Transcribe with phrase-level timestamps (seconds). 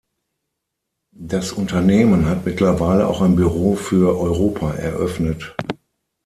[1.13, 5.55] Das Unternehmen hat mittlerweile auch ein Büro für Europa eröffnet.